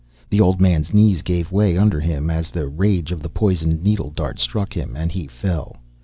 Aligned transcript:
The 0.31 0.41
old 0.41 0.59
man's 0.59 0.95
knees 0.95 1.21
gave 1.21 1.51
way 1.51 1.77
under 1.77 1.99
him 1.99 2.31
as 2.31 2.49
the 2.49 2.65
rage 2.67 3.11
of 3.11 3.21
the 3.21 3.29
poisoned 3.29 3.83
needle 3.83 4.09
dart 4.09 4.39
struck 4.39 4.73
him, 4.73 4.95
and 4.95 5.11
he 5.11 5.27
fell. 5.27 5.77